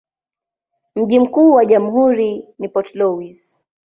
Mji 0.95 1.19
mkuu 1.19 1.51
wa 1.51 1.65
jamhuri 1.65 2.45
ni 2.59 2.67
Port 2.67 2.95
Louis. 2.95 3.65